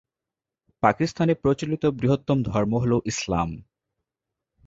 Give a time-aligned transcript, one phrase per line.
[0.83, 3.49] পাকিস্তানে প্রচলিত বৃহত্তম ধর্ম হল ইসলাম।